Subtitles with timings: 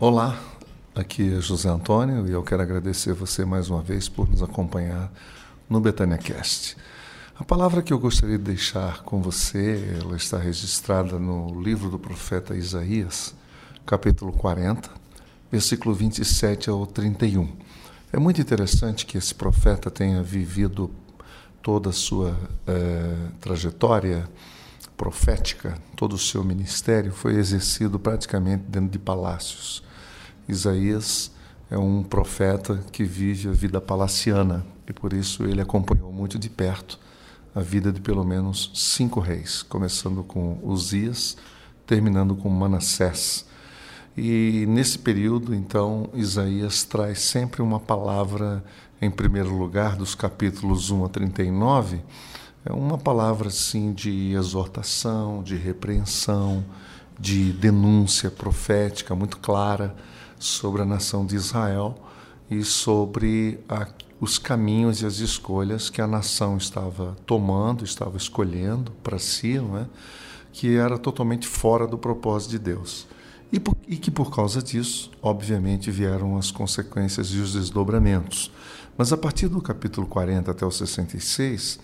[0.00, 0.40] Olá,
[0.94, 5.12] aqui é José Antônio e eu quero agradecer você mais uma vez por nos acompanhar
[5.68, 6.76] no Betânia Cast.
[7.36, 11.98] A palavra que eu gostaria de deixar com você, ela está registrada no livro do
[11.98, 13.34] profeta Isaías,
[13.84, 14.88] capítulo 40,
[15.50, 17.48] versículo 27 ao 31.
[18.12, 20.92] É muito interessante que esse profeta tenha vivido
[21.60, 22.38] toda a sua
[22.68, 24.30] eh, trajetória
[24.96, 29.87] profética, todo o seu ministério foi exercido praticamente dentro de palácios.
[30.48, 31.30] Isaías
[31.70, 36.48] é um profeta que vive a vida palaciana e por isso ele acompanhou muito de
[36.48, 36.98] perto
[37.54, 41.36] a vida de pelo menos cinco reis, começando com Uzias,
[41.86, 43.46] terminando com Manassés.
[44.16, 48.64] E nesse período, então, Isaías traz sempre uma palavra,
[49.00, 52.00] em primeiro lugar, dos capítulos 1 a 39,
[52.64, 56.64] é uma palavra assim de exortação, de repreensão,
[57.18, 59.96] de denúncia profética muito clara
[60.38, 61.96] sobre a nação de Israel
[62.50, 63.86] e sobre a,
[64.20, 69.78] os caminhos e as escolhas que a nação estava tomando, estava escolhendo para si, não
[69.78, 69.86] é?
[70.52, 73.06] que era totalmente fora do propósito de Deus.
[73.52, 78.50] E, por, e, que por causa disso, obviamente, vieram as consequências e os desdobramentos.
[78.96, 81.78] Mas a partir do capítulo 40 até o 66,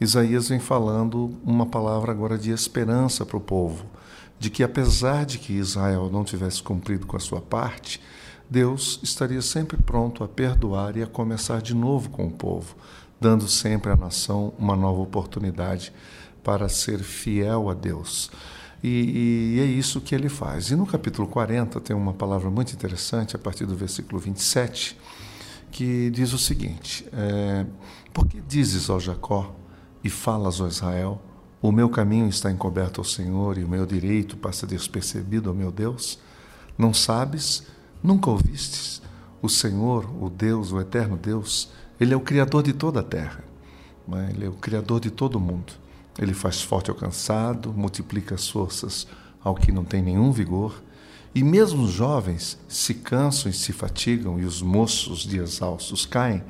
[0.00, 3.84] Isaías vem falando uma palavra agora de esperança para o povo
[4.40, 8.00] de que, apesar de que Israel não tivesse cumprido com a sua parte,
[8.48, 12.74] Deus estaria sempre pronto a perdoar e a começar de novo com o povo,
[13.20, 15.92] dando sempre à nação uma nova oportunidade
[16.42, 18.30] para ser fiel a Deus.
[18.82, 20.70] E, e, é isso que ele faz.
[20.70, 24.96] E no capítulo 40 tem uma palavra muito interessante, a partir do versículo 27,
[25.70, 27.66] que diz o seguinte: é,
[28.10, 29.54] Por que dizes ao Jacó
[30.02, 31.20] e falas, ó Israel,
[31.62, 35.70] o meu caminho está encoberto ao Senhor e o meu direito passa despercebido ao meu
[35.70, 36.18] Deus?
[36.76, 37.66] Não sabes?
[38.02, 39.02] Nunca ouvistes?
[39.42, 43.44] O Senhor, o Deus, o eterno Deus, Ele é o Criador de toda a terra.
[44.12, 44.30] É?
[44.30, 45.74] Ele é o Criador de todo o mundo.
[46.18, 49.06] Ele faz forte ao cansado, multiplica as forças
[49.42, 50.82] ao que não tem nenhum vigor.
[51.34, 56.42] E mesmo os jovens se cansam e se fatigam, e os moços de exaustos caem,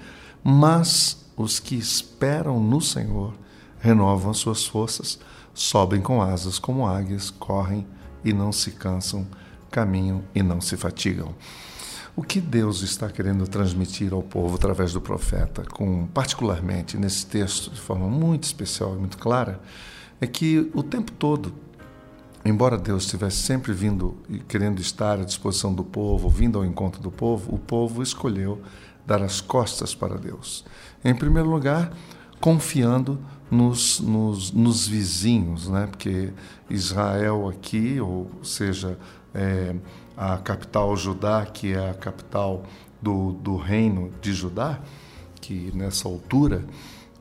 [0.43, 3.35] mas os que esperam no Senhor
[3.81, 5.19] renovam as suas forças,
[5.55, 7.87] sobem com asas como águias, correm
[8.25, 9.27] e não se cansam,
[9.71, 11.35] caminham e não se fatigam.
[12.15, 17.71] O que Deus está querendo transmitir ao povo através do profeta, com particularmente nesse texto
[17.71, 19.61] de forma muito especial e muito clara,
[20.21, 21.55] é que o tempo todo,
[22.45, 27.01] embora Deus estivesse sempre vindo e querendo estar à disposição do povo, vindo ao encontro
[27.01, 28.61] do povo, o povo escolheu
[29.07, 30.65] dar as costas para Deus.
[31.03, 31.93] Em primeiro lugar,
[32.41, 33.19] confiando
[33.51, 35.87] nos, nos, nos vizinhos, né?
[35.87, 36.33] porque
[36.69, 38.99] Israel aqui, ou seja,
[39.35, 39.75] é,
[40.17, 42.65] a capital Judá, que é a capital
[43.01, 44.81] do, do reino de Judá,
[45.41, 46.65] que nessa altura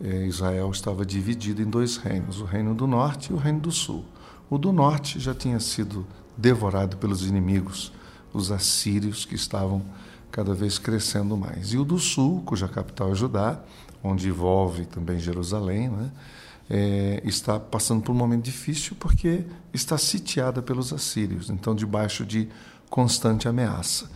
[0.02, 3.72] é, Israel estava dividido em dois reinos, o reino do norte e o reino do
[3.72, 4.06] sul.
[4.50, 6.06] O do norte já tinha sido
[6.38, 7.92] devorado pelos inimigos,
[8.32, 9.84] os assírios, que estavam
[10.32, 11.74] cada vez crescendo mais.
[11.74, 13.60] E o do sul, cuja capital é Judá,
[14.04, 16.12] onde envolve também Jerusalém, né?
[16.72, 22.48] É, está passando por um momento difícil porque está sitiada pelos assírios, então debaixo de
[22.90, 24.08] constante ameaça.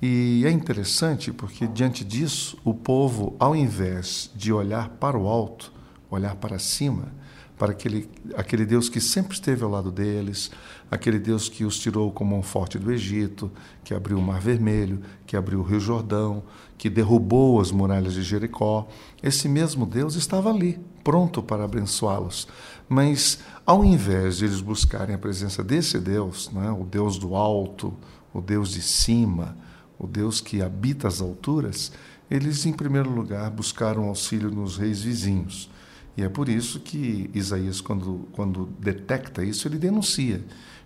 [0.00, 5.72] E é interessante porque diante disso, o povo, ao invés de olhar para o alto,
[6.08, 7.12] olhar para cima,
[7.58, 10.50] para aquele, aquele Deus que sempre esteve ao lado deles,
[10.90, 13.50] aquele Deus que os tirou como um forte do Egito,
[13.82, 16.42] que abriu o Mar Vermelho, que abriu o Rio Jordão,
[16.76, 18.86] que derrubou as muralhas de Jericó.
[19.22, 22.46] Esse mesmo Deus estava ali, pronto para abençoá-los.
[22.88, 27.94] Mas, ao invés de eles buscarem a presença desse Deus, né, o Deus do alto,
[28.34, 29.56] o Deus de cima,
[29.98, 31.90] o Deus que habita as alturas,
[32.30, 35.70] eles, em primeiro lugar, buscaram auxílio nos reis vizinhos.
[36.16, 40.42] E é por isso que Isaías, quando, quando detecta isso, ele denuncia.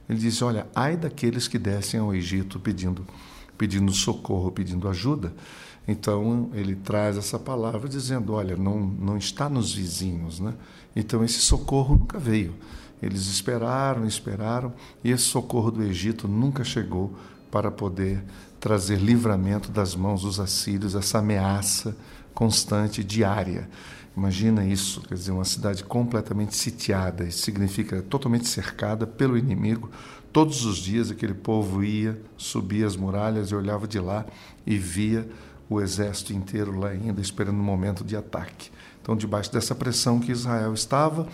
[0.08, 3.06] Ele diz: Olha, ai daqueles que descem ao Egito pedindo,
[3.56, 5.32] pedindo socorro, pedindo ajuda.
[5.86, 10.40] Então ele traz essa palavra dizendo: Olha, não, não está nos vizinhos.
[10.40, 10.54] Né?
[10.96, 12.54] Então esse socorro nunca veio.
[13.02, 17.16] Eles esperaram, esperaram, e esse socorro do Egito nunca chegou
[17.50, 18.22] para poder
[18.58, 21.96] trazer livramento das mãos dos assírios, essa ameaça
[22.34, 23.68] constante, diária.
[24.20, 29.90] Imagina isso, quer dizer, uma cidade completamente sitiada, isso significa totalmente cercada pelo inimigo.
[30.30, 34.26] Todos os dias aquele povo ia, subia as muralhas e olhava de lá
[34.66, 35.26] e via
[35.70, 38.70] o exército inteiro lá ainda esperando o momento de ataque.
[39.00, 41.26] Então, debaixo dessa pressão que Israel estava,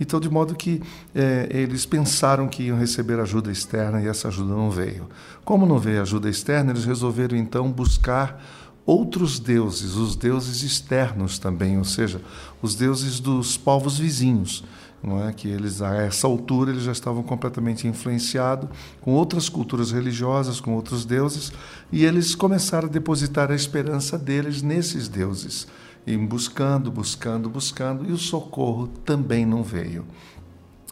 [0.00, 0.82] então, de modo que
[1.14, 5.10] é, eles pensaram que iam receber ajuda externa e essa ajuda não veio.
[5.44, 8.42] Como não veio ajuda externa, eles resolveram então buscar
[8.90, 12.20] outros deuses, os deuses externos também, ou seja,
[12.60, 14.64] os deuses dos povos vizinhos.
[15.00, 18.68] Não é que eles a essa altura eles já estavam completamente influenciados
[19.00, 21.52] com outras culturas religiosas, com outros deuses,
[21.92, 25.68] e eles começaram a depositar a esperança deles nesses deuses,
[26.04, 30.04] e buscando, buscando, buscando, e o socorro também não veio.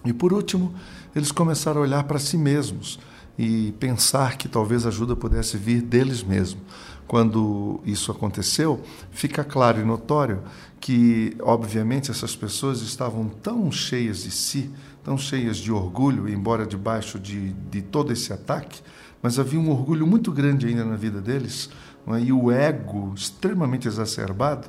[0.04, 0.72] E por último,
[1.16, 3.00] eles começaram a olhar para si mesmos
[3.38, 6.60] e pensar que talvez ajuda pudesse vir deles mesmos.
[7.06, 10.42] Quando isso aconteceu, fica claro e notório
[10.80, 14.70] que, obviamente, essas pessoas estavam tão cheias de si,
[15.02, 18.82] tão cheias de orgulho, embora debaixo de, de todo esse ataque,
[19.22, 21.70] mas havia um orgulho muito grande ainda na vida deles,
[22.08, 22.20] é?
[22.20, 24.68] e o ego extremamente exacerbado,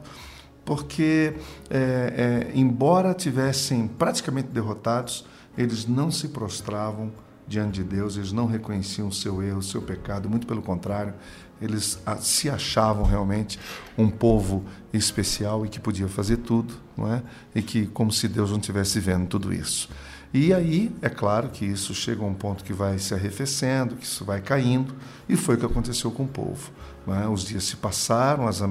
[0.63, 1.33] porque,
[1.69, 5.25] é, é, embora tivessem praticamente derrotados,
[5.57, 7.11] eles não se prostravam
[7.49, 11.15] diante de Deus, eles não reconheciam o seu erro, o seu pecado, muito pelo contrário,
[11.59, 13.59] eles se achavam realmente
[13.97, 14.63] um povo
[14.93, 17.21] especial e que podia fazer tudo, não é?
[17.53, 19.89] E que como se Deus não tivesse vendo tudo isso.
[20.31, 24.05] E aí, é claro que isso chega a um ponto que vai se arrefecendo, que
[24.05, 24.93] isso vai caindo,
[25.27, 26.71] e foi o que aconteceu com o povo.
[27.07, 27.27] É?
[27.27, 28.61] Os dias se passaram, as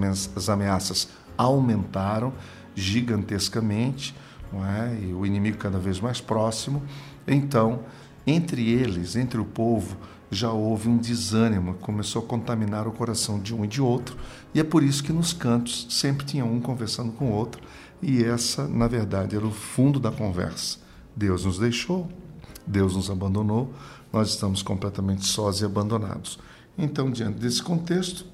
[0.48, 2.32] ameaças aumentaram
[2.76, 4.14] gigantescamente,
[4.54, 5.04] é?
[5.04, 6.80] e o inimigo cada vez mais próximo.
[7.26, 7.80] Então,
[8.28, 9.96] entre eles, entre o povo,
[10.30, 14.16] já houve um desânimo, começou a contaminar o coração de um e de outro,
[14.54, 17.62] e é por isso que nos cantos sempre tinha um conversando com o outro,
[18.02, 20.78] e essa, na verdade, era o fundo da conversa.
[21.16, 22.08] Deus nos deixou,
[22.66, 23.72] Deus nos abandonou,
[24.12, 26.38] nós estamos completamente sós e abandonados.
[26.76, 28.26] Então, diante desse contexto,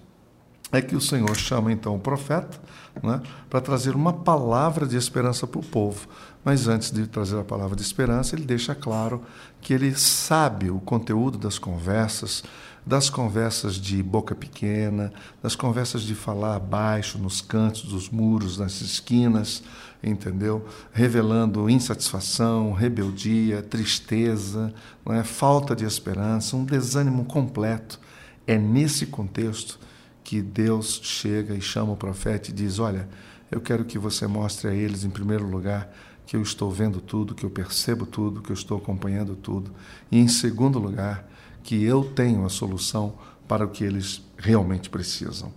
[0.76, 2.59] é que o Senhor chama então o profeta
[3.03, 6.09] né, para trazer uma palavra de esperança para o povo.
[6.44, 9.23] Mas antes de trazer a palavra de esperança, ele deixa claro
[9.61, 12.44] que ele sabe o conteúdo das conversas,
[12.87, 15.11] das conversas de boca pequena,
[15.43, 19.62] das conversas de falar baixo nos cantos dos muros, nas esquinas,
[20.03, 20.67] entendeu?
[20.93, 24.75] Revelando insatisfação, rebeldia, tristeza,
[25.09, 25.23] é?
[25.23, 27.99] falta de esperança, um desânimo completo.
[28.47, 29.79] É nesse contexto
[30.25, 33.06] que Deus chega e chama o profeta e diz: Olha,
[33.50, 35.94] eu quero que você mostre a eles, em primeiro lugar,
[36.26, 39.71] que eu estou vendo tudo, que eu percebo tudo, que eu estou acompanhando tudo.
[40.11, 41.29] E, em segundo lugar,
[41.62, 43.15] que eu tenho a solução
[43.47, 45.53] para o que eles realmente precisam.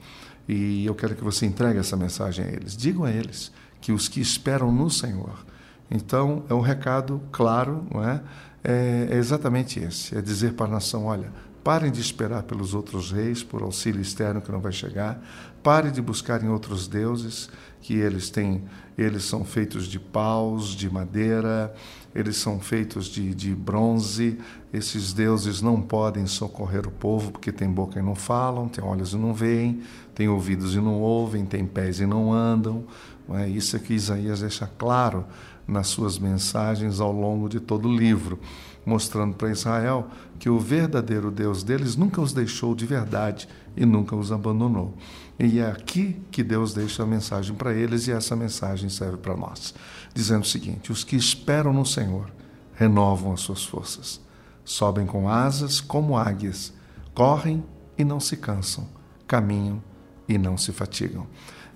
[0.47, 2.75] E eu quero que você entregue essa mensagem a eles.
[2.75, 5.45] Digam a eles que os que esperam no Senhor.
[5.89, 8.21] Então, é um recado claro, não é?
[8.63, 11.31] É, é exatamente esse: é dizer para a nação: olha,
[11.67, 15.21] Parem de esperar pelos outros reis, por auxílio externo que não vai chegar.
[15.61, 17.49] Parem de buscar em outros deuses,
[17.81, 18.63] que eles têm,
[18.97, 21.75] eles são feitos de paus, de madeira,
[22.15, 24.37] eles são feitos de, de bronze.
[24.71, 29.11] Esses deuses não podem socorrer o povo, porque tem boca e não falam, tem olhos
[29.11, 29.81] e não veem,
[30.15, 32.85] tem ouvidos e não ouvem, tem pés e não andam.
[33.31, 33.45] É?
[33.49, 35.25] Isso é que Isaías deixa claro
[35.67, 38.39] nas suas mensagens ao longo de todo o livro
[38.87, 40.07] mostrando para Israel
[40.39, 44.95] que o verdadeiro Deus deles nunca os deixou de verdade e nunca os abandonou.
[45.37, 49.35] E é aqui que Deus deixa a mensagem para eles e essa mensagem serve para
[49.35, 49.73] nós,
[50.13, 52.31] dizendo o seguinte: os que esperam no Senhor
[52.75, 54.21] renovam as suas forças,
[54.63, 56.73] sobem com asas como águias,
[57.13, 57.61] correm
[57.97, 58.87] e não se cansam,
[59.27, 59.83] caminham
[60.29, 61.27] e não se fatigam.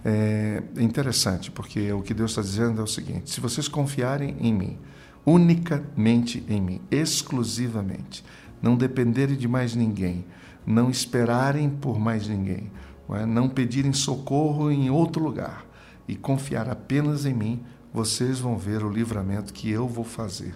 [0.03, 4.53] É interessante, porque o que Deus está dizendo é o seguinte: se vocês confiarem em
[4.53, 4.77] mim,
[5.25, 8.24] unicamente em mim, exclusivamente.
[8.62, 10.24] Não dependerem de mais ninguém,
[10.65, 12.72] não esperarem por mais ninguém,
[13.10, 13.25] não, é?
[13.25, 15.65] não pedirem socorro em outro lugar
[16.08, 20.53] e confiar apenas em mim, vocês vão ver o livramento que eu vou fazer.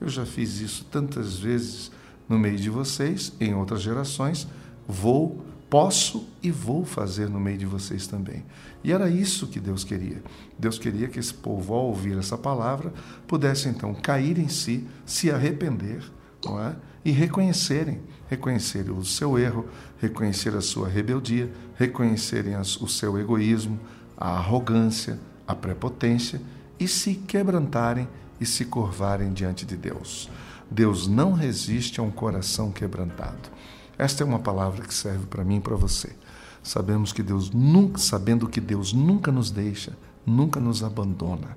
[0.00, 1.90] Eu já fiz isso tantas vezes
[2.28, 4.46] no meio de vocês, em outras gerações,
[4.86, 8.44] vou posso e vou fazer no meio de vocês também.
[8.82, 10.22] E era isso que Deus queria.
[10.58, 12.92] Deus queria que esse povo, ao ouvir essa palavra,
[13.26, 16.02] pudesse então cair em si, se arrepender
[16.46, 16.76] é?
[17.04, 19.66] e reconhecerem, reconhecerem o seu erro,
[20.00, 23.78] reconhecer a sua rebeldia, reconhecerem o seu egoísmo,
[24.16, 26.40] a arrogância, a prepotência
[26.78, 28.08] e se quebrantarem
[28.40, 30.30] e se curvarem diante de Deus.
[30.70, 33.50] Deus não resiste a um coração quebrantado.
[33.98, 36.10] Esta é uma palavra que serve para mim e para você.
[36.62, 39.92] Sabemos que Deus nunca, sabendo que Deus nunca nos deixa,
[40.24, 41.56] nunca nos abandona.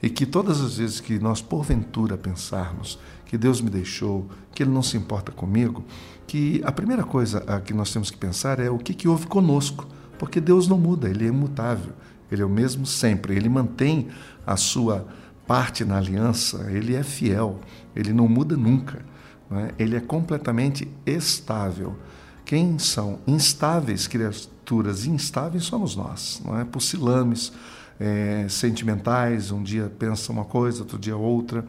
[0.00, 4.70] E que todas as vezes que nós porventura pensarmos que Deus me deixou, que Ele
[4.70, 5.84] não se importa comigo,
[6.26, 9.86] que a primeira coisa que nós temos que pensar é o que, que houve conosco
[10.18, 11.94] Porque Deus não muda, ele é imutável,
[12.30, 14.08] ele é o mesmo sempre, ele mantém
[14.46, 15.06] a sua
[15.46, 17.58] parte na aliança, ele é fiel,
[17.96, 19.02] ele não muda nunca,
[19.50, 19.74] não é?
[19.78, 21.96] ele é completamente estável.
[22.44, 26.64] Quem são instáveis, criaturas instáveis, somos nós, não é?
[26.64, 27.52] Pusilames,
[27.98, 31.66] é, sentimentais, um dia pensa uma coisa, outro dia outra,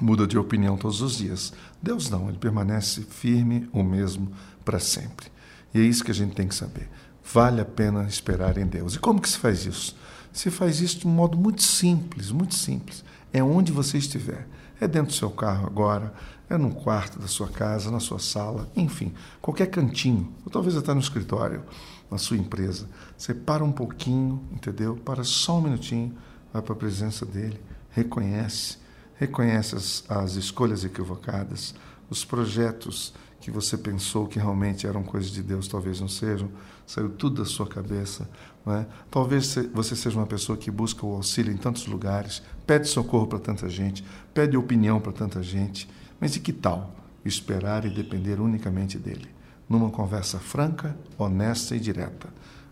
[0.00, 1.52] muda de opinião todos os dias.
[1.82, 4.30] Deus não, ele permanece firme, o mesmo
[4.64, 5.26] para sempre.
[5.74, 6.88] E é isso que a gente tem que saber.
[7.32, 8.94] Vale a pena esperar em Deus.
[8.94, 9.96] E como que se faz isso?
[10.32, 13.04] Se faz isso de um modo muito simples, muito simples.
[13.32, 14.46] É onde você estiver.
[14.80, 16.12] É dentro do seu carro agora,
[16.48, 20.94] é no quarto da sua casa, na sua sala, enfim, qualquer cantinho, ou talvez até
[20.94, 21.64] no escritório,
[22.10, 22.88] na sua empresa.
[23.16, 24.96] Você para um pouquinho, entendeu?
[24.96, 26.16] Para só um minutinho,
[26.52, 28.78] vai para a presença dele, reconhece
[29.18, 31.74] reconhece as, as escolhas equivocadas,
[32.08, 36.48] os projetos que você pensou que realmente eram coisas de Deus, talvez não sejam,
[36.86, 38.28] saiu tudo da sua cabeça.
[38.70, 38.86] É?
[39.10, 43.38] Talvez você seja uma pessoa que busca o auxílio em tantos lugares, pede socorro para
[43.38, 45.88] tanta gente, pede opinião para tanta gente,
[46.20, 46.94] mas e que tal
[47.24, 49.28] esperar e depender unicamente dele?
[49.68, 52.28] Numa conversa franca, honesta e direta.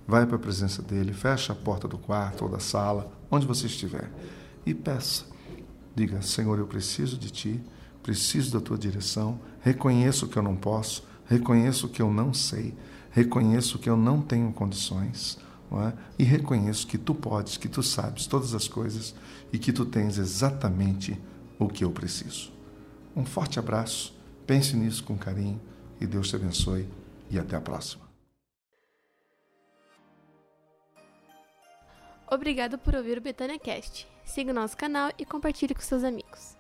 [0.06, 3.66] Vai para a presença dele, fecha a porta do quarto ou da sala, onde você
[3.66, 4.10] estiver,
[4.64, 5.36] e peça
[5.96, 7.60] Diga: Senhor, eu preciso de ti,
[8.02, 12.74] preciso da tua direção, reconheço que eu não posso, reconheço que eu não sei,
[13.10, 15.38] reconheço que eu não tenho condições.
[15.72, 15.92] É?
[16.18, 19.14] E reconheço que tu podes, que tu sabes todas as coisas
[19.52, 21.20] e que tu tens exatamente
[21.58, 22.52] o que eu preciso.
[23.16, 24.14] Um forte abraço,
[24.46, 25.60] pense nisso com carinho
[26.00, 26.88] e Deus te abençoe
[27.30, 28.06] e até a próxima.
[32.30, 34.06] Obrigado por ouvir o Betânia Cast.
[34.24, 36.55] Siga o nosso canal e compartilhe com seus amigos.